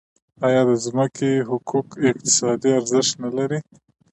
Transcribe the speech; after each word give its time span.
آیا 0.47 0.61
د 0.69 0.71
ځمکې 0.85 1.31
حقوق 1.49 1.87
اقتصادي 2.09 2.69
ارزښت 2.79 3.13
نلري؟ 3.23 3.59